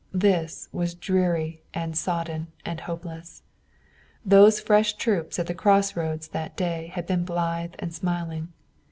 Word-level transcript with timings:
This 0.15 0.67
was 0.71 0.95
dreary 0.95 1.61
and 1.75 1.95
sodden 1.95 2.47
and 2.65 2.79
hopeless. 2.79 3.43
Those 4.25 4.59
fresh 4.59 4.93
troops 4.93 5.37
at 5.37 5.45
the 5.45 5.53
crossroads 5.53 6.29
that 6.29 6.57
day 6.57 6.87
had 6.87 7.05
been 7.05 7.23
blithe 7.23 7.75
and 7.77 7.93
smiling. 7.93 8.51